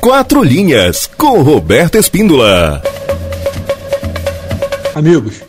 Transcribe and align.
Quatro 0.00 0.42
Linhas, 0.42 1.06
com 1.14 1.42
Roberto 1.42 1.98
Espíndola. 1.98 2.82
Amigos, 4.94 5.42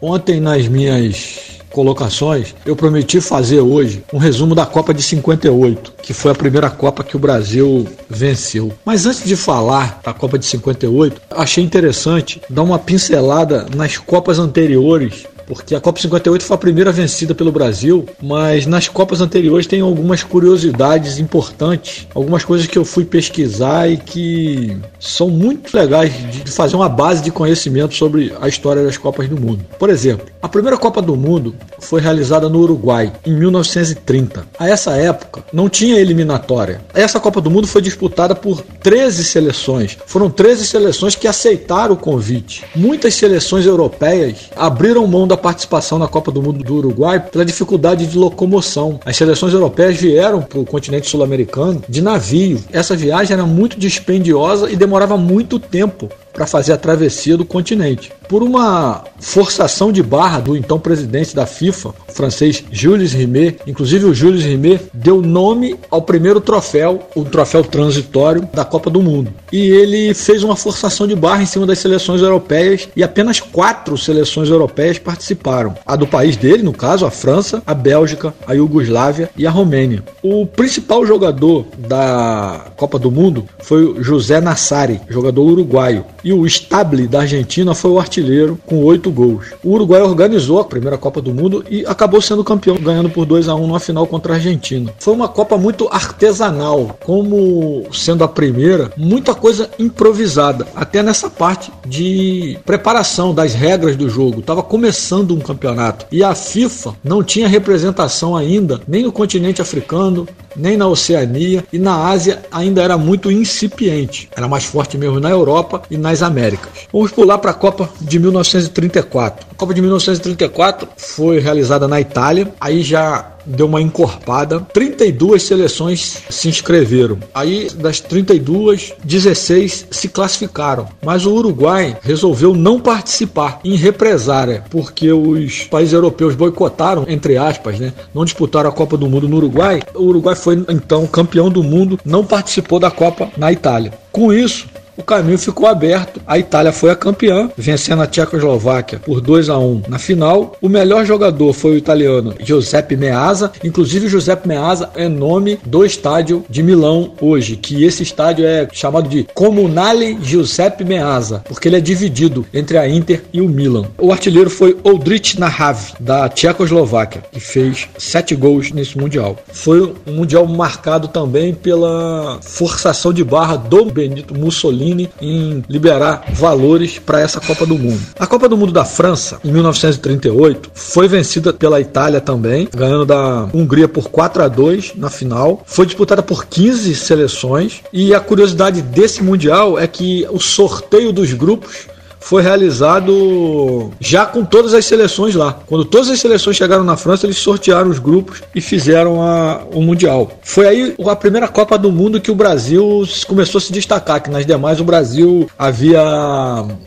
ontem 0.00 0.40
nas 0.40 0.66
minhas 0.66 1.60
colocações, 1.70 2.54
eu 2.64 2.74
prometi 2.74 3.20
fazer 3.20 3.60
hoje 3.60 4.02
um 4.10 4.16
resumo 4.16 4.54
da 4.54 4.64
Copa 4.64 4.94
de 4.94 5.02
58, 5.02 5.92
que 6.00 6.14
foi 6.14 6.30
a 6.30 6.34
primeira 6.34 6.70
Copa 6.70 7.04
que 7.04 7.14
o 7.14 7.18
Brasil 7.18 7.86
venceu. 8.08 8.72
Mas 8.86 9.04
antes 9.04 9.22
de 9.22 9.36
falar 9.36 10.00
da 10.02 10.14
Copa 10.14 10.38
de 10.38 10.46
58, 10.46 11.20
achei 11.30 11.62
interessante 11.62 12.40
dar 12.48 12.62
uma 12.62 12.78
pincelada 12.78 13.66
nas 13.76 13.98
Copas 13.98 14.38
anteriores 14.38 15.26
porque 15.46 15.74
a 15.74 15.80
Copa 15.80 16.00
58 16.00 16.44
foi 16.44 16.54
a 16.54 16.58
primeira 16.58 16.92
vencida 16.92 17.34
pelo 17.34 17.52
Brasil, 17.52 18.06
mas 18.22 18.66
nas 18.66 18.88
Copas 18.88 19.20
anteriores 19.20 19.66
tem 19.66 19.80
algumas 19.80 20.22
curiosidades 20.22 21.18
importantes, 21.18 22.06
algumas 22.14 22.44
coisas 22.44 22.66
que 22.66 22.78
eu 22.78 22.84
fui 22.84 23.04
pesquisar 23.04 23.88
e 23.88 23.96
que 23.96 24.76
são 24.98 25.28
muito 25.28 25.74
legais 25.76 26.12
de 26.30 26.50
fazer 26.50 26.76
uma 26.76 26.88
base 26.88 27.22
de 27.22 27.30
conhecimento 27.30 27.94
sobre 27.94 28.32
a 28.40 28.48
história 28.48 28.82
das 28.82 28.96
Copas 28.96 29.28
do 29.28 29.40
Mundo. 29.40 29.64
Por 29.78 29.90
exemplo, 29.90 30.26
a 30.42 30.48
primeira 30.48 30.76
Copa 30.76 31.00
do 31.00 31.16
Mundo 31.16 31.54
foi 31.78 32.00
realizada 32.00 32.48
no 32.48 32.60
Uruguai 32.60 33.12
em 33.24 33.32
1930. 33.32 34.46
A 34.58 34.68
essa 34.68 34.92
época 34.92 35.44
não 35.52 35.68
tinha 35.68 35.98
eliminatória. 35.98 36.80
Essa 36.94 37.20
Copa 37.20 37.40
do 37.40 37.50
Mundo 37.50 37.66
foi 37.66 37.82
disputada 37.82 38.34
por 38.34 38.62
13 38.82 39.24
seleções. 39.24 39.96
Foram 40.06 40.30
13 40.30 40.66
seleções 40.66 41.14
que 41.14 41.28
aceitaram 41.28 41.94
o 41.94 41.98
convite. 41.98 42.64
Muitas 42.74 43.14
seleções 43.14 43.66
europeias 43.66 44.50
abriram 44.56 45.06
mão 45.06 45.26
da 45.26 45.33
da 45.34 45.36
participação 45.36 45.98
na 45.98 46.06
Copa 46.06 46.30
do 46.30 46.40
Mundo 46.40 46.62
do 46.62 46.76
Uruguai 46.76 47.18
pela 47.18 47.44
dificuldade 47.44 48.06
de 48.06 48.16
locomoção. 48.16 49.00
As 49.04 49.16
seleções 49.16 49.52
europeias 49.52 49.96
vieram 49.96 50.40
para 50.40 50.60
o 50.60 50.64
continente 50.64 51.08
sul-americano 51.08 51.82
de 51.88 52.00
navio. 52.00 52.62
Essa 52.72 52.96
viagem 52.96 53.34
era 53.34 53.44
muito 53.44 53.78
dispendiosa 53.78 54.70
e 54.70 54.76
demorava 54.76 55.16
muito 55.16 55.58
tempo 55.58 56.08
para 56.34 56.46
fazer 56.46 56.72
a 56.72 56.76
travessia 56.76 57.36
do 57.36 57.44
continente. 57.44 58.12
Por 58.28 58.42
uma 58.42 59.04
forçação 59.20 59.92
de 59.92 60.02
barra 60.02 60.40
do 60.40 60.56
então 60.56 60.78
presidente 60.78 61.34
da 61.34 61.46
FIFA, 61.46 61.90
o 62.08 62.12
francês 62.12 62.64
Jules 62.70 63.12
Rimet, 63.12 63.58
inclusive 63.66 64.06
o 64.06 64.14
Jules 64.14 64.42
Rimet 64.42 64.82
deu 64.92 65.22
nome 65.22 65.76
ao 65.90 66.02
primeiro 66.02 66.40
troféu, 66.40 67.08
o 67.14 67.24
troféu 67.24 67.62
transitório 67.62 68.48
da 68.52 68.64
Copa 68.64 68.90
do 68.90 69.02
Mundo. 69.02 69.32
E 69.52 69.70
ele 69.70 70.12
fez 70.14 70.42
uma 70.42 70.56
forçação 70.56 71.06
de 71.06 71.14
barra 71.14 71.42
em 71.42 71.46
cima 71.46 71.66
das 71.66 71.78
seleções 71.78 72.22
europeias 72.22 72.88
e 72.96 73.02
apenas 73.02 73.40
quatro 73.40 73.96
seleções 73.96 74.48
europeias 74.48 74.98
participaram. 74.98 75.74
A 75.86 75.94
do 75.94 76.06
país 76.06 76.36
dele, 76.36 76.62
no 76.62 76.72
caso, 76.72 77.06
a 77.06 77.10
França, 77.10 77.62
a 77.66 77.74
Bélgica, 77.74 78.34
a 78.46 78.54
Iugoslávia 78.54 79.30
e 79.36 79.46
a 79.46 79.50
Romênia. 79.50 80.02
O 80.22 80.46
principal 80.46 81.06
jogador 81.06 81.66
da 81.78 82.66
Copa 82.76 82.98
do 82.98 83.10
Mundo 83.10 83.46
foi 83.60 83.84
o 83.84 84.02
José 84.02 84.40
Nassari, 84.40 85.00
jogador 85.08 85.42
uruguaio 85.42 86.04
e 86.24 86.32
o 86.32 86.46
Stable 86.46 87.06
da 87.06 87.20
Argentina 87.20 87.74
foi 87.74 87.90
o 87.90 88.00
artilheiro 88.00 88.58
com 88.66 88.82
oito 88.82 89.10
gols. 89.10 89.52
O 89.62 89.72
Uruguai 89.72 90.00
organizou 90.00 90.58
a 90.58 90.64
primeira 90.64 90.96
Copa 90.96 91.20
do 91.20 91.34
Mundo 91.34 91.64
e 91.70 91.84
acabou 91.86 92.20
sendo 92.20 92.42
campeão, 92.42 92.76
ganhando 92.76 93.10
por 93.10 93.26
2 93.26 93.48
a 93.48 93.54
1 93.54 93.66
numa 93.66 93.78
final 93.78 94.06
contra 94.06 94.32
a 94.32 94.36
Argentina. 94.36 94.92
Foi 94.98 95.12
uma 95.12 95.28
Copa 95.28 95.58
muito 95.58 95.88
artesanal, 95.92 96.96
como 97.04 97.84
sendo 97.92 98.24
a 98.24 98.28
primeira, 98.28 98.90
muita 98.96 99.34
coisa 99.34 99.70
improvisada, 99.78 100.66
até 100.74 101.02
nessa 101.02 101.28
parte 101.28 101.70
de 101.86 102.58
preparação 102.64 103.34
das 103.34 103.52
regras 103.52 103.96
do 103.96 104.08
jogo. 104.08 104.40
Estava 104.40 104.62
começando 104.62 105.34
um 105.34 105.40
campeonato 105.40 106.06
e 106.10 106.24
a 106.24 106.34
FIFA 106.34 106.94
não 107.04 107.22
tinha 107.22 107.46
representação 107.46 108.36
ainda, 108.36 108.80
nem 108.88 109.02
no 109.02 109.12
continente 109.12 109.60
africano, 109.60 110.26
nem 110.56 110.76
na 110.76 110.86
Oceania 110.86 111.64
e 111.72 111.78
na 111.78 112.08
Ásia 112.08 112.42
ainda 112.50 112.82
era 112.82 112.96
muito 112.96 113.30
incipiente. 113.30 114.28
Era 114.36 114.48
mais 114.48 114.64
forte 114.64 114.96
mesmo 114.96 115.20
na 115.20 115.30
Europa 115.30 115.82
e 115.90 115.96
nas 115.96 116.22
Américas. 116.22 116.72
Vamos 116.92 117.12
pular 117.12 117.38
para 117.38 117.50
a 117.50 117.54
Copa 117.54 117.88
de 118.00 118.18
1934. 118.18 119.46
A 119.50 119.54
Copa 119.54 119.74
de 119.74 119.80
1934 119.80 120.88
foi 120.96 121.38
realizada 121.38 121.88
na 121.88 122.00
Itália, 122.00 122.52
aí 122.60 122.82
já 122.82 123.33
deu 123.46 123.66
uma 123.66 123.80
encorpada. 123.80 124.60
32 124.72 125.42
seleções 125.42 126.22
se 126.28 126.48
inscreveram. 126.48 127.18
Aí, 127.34 127.68
das 127.70 128.00
32, 128.00 128.92
16 129.04 129.86
se 129.90 130.08
classificaram. 130.08 130.88
Mas 131.04 131.26
o 131.26 131.32
Uruguai 131.32 131.96
resolveu 132.02 132.54
não 132.54 132.80
participar 132.80 133.60
em 133.64 133.76
represária, 133.76 134.64
porque 134.70 135.12
os 135.12 135.64
países 135.64 135.92
europeus 135.92 136.34
boicotaram, 136.34 137.04
entre 137.08 137.36
aspas, 137.36 137.78
né? 137.78 137.92
Não 138.14 138.24
disputaram 138.24 138.68
a 138.68 138.72
Copa 138.72 138.96
do 138.96 139.08
Mundo 139.08 139.28
no 139.28 139.36
Uruguai. 139.36 139.82
O 139.94 140.04
Uruguai 140.04 140.34
foi 140.34 140.64
então 140.68 141.06
campeão 141.06 141.50
do 141.50 141.62
mundo, 141.62 141.98
não 142.04 142.24
participou 142.24 142.78
da 142.78 142.90
Copa 142.90 143.30
na 143.36 143.52
Itália. 143.52 143.92
Com 144.12 144.32
isso, 144.32 144.66
o 144.96 145.02
caminho 145.02 145.38
ficou 145.38 145.66
aberto. 145.66 146.20
A 146.26 146.38
Itália 146.38 146.72
foi 146.72 146.90
a 146.90 146.96
campeã, 146.96 147.50
vencendo 147.56 148.02
a 148.02 148.06
Tchecoslováquia 148.06 149.00
por 149.00 149.20
2 149.20 149.48
a 149.48 149.58
1 149.58 149.82
na 149.88 149.98
final. 149.98 150.56
O 150.60 150.68
melhor 150.68 151.04
jogador 151.04 151.52
foi 151.52 151.72
o 151.72 151.76
italiano 151.76 152.34
Giuseppe 152.40 152.96
Meazza. 152.96 153.52
Inclusive, 153.62 154.08
Giuseppe 154.08 154.48
Meazza 154.48 154.90
é 154.94 155.08
nome 155.08 155.58
do 155.64 155.84
estádio 155.84 156.44
de 156.48 156.62
Milão 156.62 157.12
hoje, 157.20 157.56
que 157.56 157.84
esse 157.84 158.02
estádio 158.02 158.46
é 158.46 158.68
chamado 158.72 159.08
de 159.08 159.26
Comunale 159.34 160.18
Giuseppe 160.22 160.84
Meazza, 160.84 161.42
porque 161.46 161.68
ele 161.68 161.76
é 161.76 161.80
dividido 161.80 162.46
entre 162.52 162.78
a 162.78 162.88
Inter 162.88 163.24
e 163.32 163.40
o 163.40 163.48
Milan. 163.48 163.86
O 163.98 164.12
artilheiro 164.12 164.50
foi 164.50 164.76
Oldrich 164.84 165.38
Nahav, 165.38 165.92
da 165.98 166.28
Tchecoslováquia, 166.28 167.22
que 167.32 167.40
fez 167.40 167.88
sete 167.98 168.34
gols 168.34 168.70
nesse 168.70 168.96
Mundial. 168.96 169.36
Foi 169.52 169.82
um 170.06 170.12
Mundial 170.12 170.46
marcado 170.46 171.08
também 171.08 171.52
pela 171.52 172.38
forçação 172.42 173.12
de 173.12 173.24
barra 173.24 173.56
do 173.56 173.84
Benito 173.86 174.34
Mussolini 174.34 174.83
Em 175.20 175.64
liberar 175.68 176.24
valores 176.32 176.98
para 176.98 177.20
essa 177.20 177.40
Copa 177.40 177.64
do 177.64 177.78
Mundo. 177.78 178.00
A 178.18 178.26
Copa 178.26 178.48
do 178.48 178.56
Mundo 178.56 178.72
da 178.72 178.84
França, 178.84 179.38
em 179.44 179.50
1938, 179.50 180.70
foi 180.74 181.08
vencida 181.08 181.52
pela 181.52 181.80
Itália 181.80 182.20
também, 182.20 182.68
ganhando 182.74 183.06
da 183.06 183.48
Hungria 183.54 183.88
por 183.88 184.10
4 184.10 184.42
a 184.42 184.48
2 184.48 184.92
na 184.96 185.08
final. 185.08 185.62
Foi 185.66 185.86
disputada 185.86 186.22
por 186.22 186.46
15 186.46 186.94
seleções 186.94 187.80
e 187.92 188.14
a 188.14 188.20
curiosidade 188.20 188.82
desse 188.82 189.22
mundial 189.22 189.78
é 189.78 189.86
que 189.86 190.26
o 190.30 190.38
sorteio 190.38 191.12
dos 191.12 191.32
grupos 191.32 191.86
foi 192.24 192.42
realizado 192.42 193.90
já 194.00 194.24
com 194.24 194.44
todas 194.44 194.72
as 194.72 194.86
seleções 194.86 195.34
lá. 195.34 195.58
Quando 195.66 195.84
todas 195.84 196.08
as 196.08 196.18
seleções 196.18 196.56
chegaram 196.56 196.82
na 196.82 196.96
França, 196.96 197.26
eles 197.26 197.36
sortearam 197.36 197.90
os 197.90 197.98
grupos 197.98 198.42
e 198.54 198.62
fizeram 198.62 199.22
a, 199.22 199.60
o 199.70 199.82
Mundial. 199.82 200.32
Foi 200.42 200.66
aí 200.66 200.94
a 201.06 201.16
primeira 201.16 201.46
Copa 201.46 201.76
do 201.76 201.92
Mundo 201.92 202.18
que 202.18 202.30
o 202.30 202.34
Brasil 202.34 203.06
começou 203.28 203.58
a 203.58 203.60
se 203.60 203.70
destacar, 203.70 204.22
que 204.22 204.30
nas 204.30 204.46
demais 204.46 204.80
o 204.80 204.84
Brasil 204.84 205.50
havia 205.58 206.02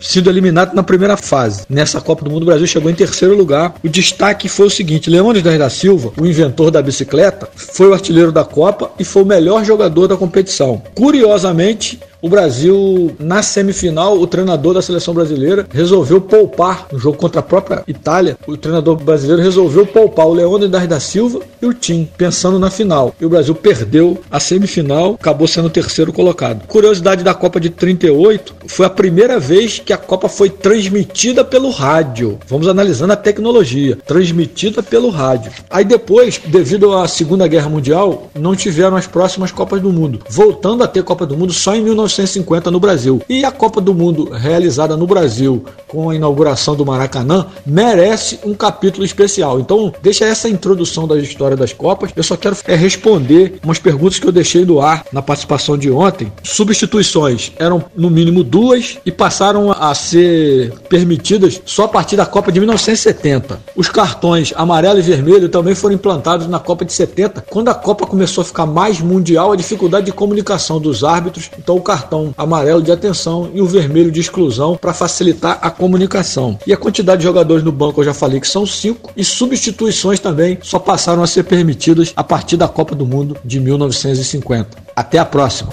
sido 0.02 0.28
eliminado 0.28 0.74
na 0.74 0.82
primeira 0.82 1.16
fase. 1.16 1.66
Nessa 1.70 2.02
Copa 2.02 2.26
do 2.26 2.32
Mundo, 2.32 2.42
o 2.42 2.48
Brasil 2.48 2.66
chegou 2.66 2.90
em 2.90 2.96
terceiro 2.96 3.38
lugar. 3.38 3.76
O 3.84 3.88
destaque 3.88 4.50
foi 4.50 4.66
o 4.66 4.72
seguinte: 4.72 5.08
Leônidas 5.08 5.60
da 5.60 5.70
Silva, 5.70 6.12
o 6.20 6.26
inventor 6.26 6.72
da 6.72 6.82
bicicleta, 6.82 7.48
foi 7.56 7.88
o 7.88 7.94
artilheiro 7.94 8.32
da 8.32 8.44
Copa 8.44 8.90
e 8.98 9.04
foi 9.04 9.22
o 9.22 9.26
melhor 9.26 9.64
jogador 9.64 10.08
da 10.08 10.18
competição. 10.18 10.82
Curiosamente, 10.96 12.00
o 12.20 12.30
Brasil, 12.30 13.16
na 13.20 13.44
semifinal, 13.44 14.18
o 14.18 14.26
treinador 14.26 14.74
da 14.74 14.82
seleção 14.82 15.14
brasileira 15.14 15.68
resolveu 15.72 16.20
poupar 16.20 16.88
no 16.92 16.98
jogo 16.98 17.18
contra 17.18 17.42
a 17.42 17.44
própria 17.44 17.84
Itália. 17.88 18.38
O 18.48 18.58
treinador 18.58 18.96
brasileiro 18.96 19.42
resolveu 19.42 19.86
poupar 19.86 20.26
o 20.26 20.34
Leônidas 20.34 20.88
da 20.88 21.00
Silva 21.00 21.42
e 21.62 21.66
o 21.66 21.74
Tim, 21.74 22.10
pensando 22.18 22.58
na 22.58 22.72
final. 22.72 23.14
E 23.22 23.26
o 23.26 23.30
Brasil 23.30 23.54
perdeu 23.54 24.20
a 24.32 24.40
semifinal, 24.40 25.14
acabou 25.14 25.48
sendo 25.48 25.68
o 25.68 25.70
terceiro 25.70 26.12
colocado. 26.12 26.66
Curiosidade 26.68 27.24
da 27.24 27.36
Copa 27.36 27.60
de 27.60 27.70
38, 27.70 28.56
foi 28.68 28.86
a 28.86 28.90
primeira 28.90 29.40
vez 29.40 29.80
que 29.80 29.94
a 29.94 29.98
Copa 29.98 30.28
foi 30.28 30.50
transmitida 30.50 31.46
pelo 31.46 31.70
rádio. 31.70 32.40
Vamos 32.48 32.68
analisando 32.68 33.14
a 33.14 33.18
tecnologia, 33.18 33.98
transmitida 34.08 34.82
pelo 34.82 35.10
rádio. 35.10 35.52
Aí 35.70 35.86
depois, 35.86 36.42
devido 36.46 36.94
à 36.94 37.08
Segunda 37.08 37.48
Guerra 37.48 37.70
Mundial, 37.70 38.30
não 38.34 38.56
tiveram 38.56 38.98
as 38.98 39.06
próximas 39.06 39.52
Copas 39.52 39.82
do 39.82 39.94
Mundo, 39.94 40.20
voltando 40.30 40.84
a 40.84 40.88
ter 40.88 41.04
Copa 41.04 41.26
do 41.26 41.38
Mundo 41.38 41.54
só 41.54 41.76
em 41.76 41.84
19 41.84 42.07
1950 42.08 42.72
no 42.72 42.80
Brasil. 42.80 43.22
E 43.30 43.44
a 43.44 43.52
Copa 43.52 43.82
do 43.82 43.94
Mundo 43.94 44.30
realizada 44.32 44.96
no 44.96 45.06
Brasil 45.06 45.66
com 45.88 46.10
a 46.10 46.16
inauguração 46.16 46.76
do 46.76 46.86
Maracanã 46.86 47.48
merece 47.66 48.40
um 48.44 48.54
capítulo 48.54 49.06
especial. 49.06 49.60
Então, 49.60 49.94
deixa 50.02 50.26
essa 50.26 50.50
introdução 50.50 51.08
da 51.08 51.18
história 51.18 51.56
das 51.56 51.74
Copas. 51.74 52.12
Eu 52.16 52.24
só 52.24 52.36
quero 52.36 52.58
é, 52.68 52.76
responder 52.76 53.60
umas 53.64 53.80
perguntas 53.80 54.20
que 54.20 54.28
eu 54.28 54.32
deixei 54.32 54.66
no 54.66 54.82
ar 54.82 55.06
na 55.12 55.22
participação 55.22 55.78
de 55.78 55.92
ontem. 55.92 56.32
Substituições 56.44 57.52
eram 57.58 57.84
no 57.96 58.10
mínimo 58.10 58.44
duas 58.44 58.98
e 59.06 59.12
passaram 59.12 59.72
a 59.72 59.94
ser 59.94 60.74
permitidas 60.90 61.62
só 61.66 61.86
a 61.86 61.88
partir 61.88 62.16
da 62.16 62.26
Copa 62.26 62.52
de 62.52 62.60
1970. 62.60 63.60
Os 63.76 63.90
cartões 63.90 64.54
amarelo 64.56 65.00
e 65.00 65.02
vermelho 65.02 65.50
também 65.50 65.76
foram 65.76 65.96
implantados 65.96 66.48
na 66.48 66.60
Copa 66.60 66.86
de 66.86 66.94
70, 66.94 67.46
quando 67.50 67.70
a 67.70 67.74
Copa 67.74 68.06
começou 68.06 68.42
a 68.42 68.46
ficar 68.46 68.66
mais 68.66 69.00
mundial, 69.00 69.52
a 69.52 69.56
dificuldade 69.56 70.08
de 70.08 70.12
comunicação 70.12 70.80
dos 70.80 71.04
árbitros. 71.04 71.50
Então, 71.58 71.76
o 71.76 71.82
cartão 71.98 72.34
amarelo 72.38 72.82
de 72.82 72.92
atenção 72.92 73.50
e 73.54 73.60
o 73.60 73.66
vermelho 73.66 74.12
de 74.12 74.20
exclusão 74.20 74.78
para 74.78 74.94
facilitar 74.94 75.58
a 75.62 75.72
comunicação. 75.72 76.60
E 76.68 76.72
a 76.72 76.78
quantidade 76.78 77.20
de 77.20 77.24
jogadores 77.24 77.64
no 77.64 77.72
banco 77.72 78.02
eu 78.02 78.06
já 78.06 78.14
falei 78.14 78.40
que 78.40 78.48
são 78.48 78.66
cinco 78.66 79.12
e 79.18 79.24
substituições 79.24 80.20
também 80.20 80.60
só 80.62 80.78
passaram 80.78 81.24
a 81.24 81.28
ser 81.28 81.44
permitidas 81.44 82.14
a 82.16 82.24
partir 82.24 82.56
da 82.56 82.68
Copa 82.68 82.94
do 82.94 83.06
Mundo 83.06 83.36
de 83.44 83.60
1950. 83.60 84.78
Até 84.96 85.18
a 85.18 85.26
próxima. 85.26 85.72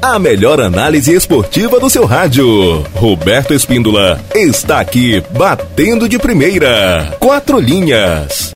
A 0.00 0.18
melhor 0.18 0.60
análise 0.60 1.12
esportiva 1.12 1.80
do 1.80 1.90
seu 1.90 2.04
rádio. 2.04 2.82
Roberto 2.94 3.52
Espíndola 3.52 4.20
está 4.34 4.78
aqui 4.80 5.22
batendo 5.36 6.08
de 6.08 6.18
primeira. 6.18 7.16
Quatro 7.18 7.58
linhas. 7.58 8.46